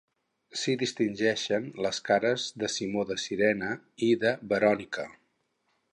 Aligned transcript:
S'hi 0.61 0.73
distingeixen 0.83 1.67
les 1.87 1.99
cares 2.09 2.47
de 2.63 2.69
Simó 2.77 3.05
de 3.13 3.21
Cirene 3.27 3.71
i 4.09 4.13
de 4.25 4.33
Verònica. 4.55 5.07